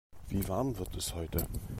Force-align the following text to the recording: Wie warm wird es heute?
Wie 0.29 0.47
warm 0.47 0.79
wird 0.79 0.95
es 0.97 1.13
heute? 1.13 1.45